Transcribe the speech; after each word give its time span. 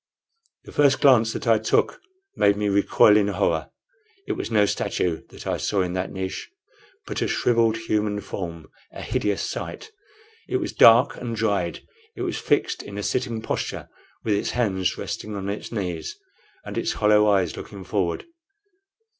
The 0.63 0.71
first 0.71 0.99
glance 0.99 1.31
that 1.33 1.45
I 1.45 1.59
took 1.59 2.01
made 2.35 2.57
me 2.57 2.69
recoil 2.69 3.13
with 3.13 3.35
horror. 3.35 3.69
It 4.27 4.31
was 4.31 4.49
no 4.49 4.65
statue 4.65 5.21
that 5.29 5.45
I 5.45 5.57
saw 5.57 5.83
in 5.83 5.93
that 5.93 6.11
niche, 6.11 6.49
but 7.05 7.21
a 7.21 7.27
shrivelled 7.27 7.77
human 7.77 8.19
form 8.19 8.71
a 8.91 9.03
hideous 9.03 9.47
sight. 9.47 9.91
It 10.49 10.57
was 10.57 10.73
dark 10.73 11.17
and 11.17 11.35
dried; 11.35 11.81
it 12.15 12.23
was 12.23 12.39
fixed 12.39 12.81
in 12.81 12.97
a 12.97 13.03
sitting 13.03 13.43
posture, 13.43 13.89
with 14.23 14.33
its 14.33 14.49
hands 14.57 14.97
resting 14.97 15.35
on 15.35 15.49
its 15.49 15.71
knees, 15.71 16.17
and 16.65 16.79
its 16.79 16.93
hollow 16.93 17.27
eyes 17.29 17.55
looking 17.55 17.83
forward. 17.83 18.25